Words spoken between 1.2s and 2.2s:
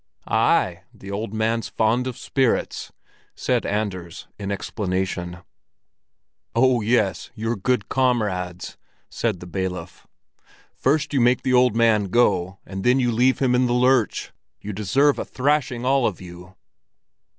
man's fond of